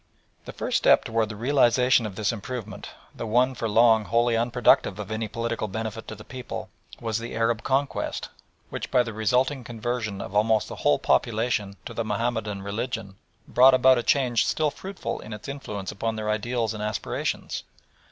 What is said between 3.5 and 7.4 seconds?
for long wholly unproductive of any political benefit to the people, was the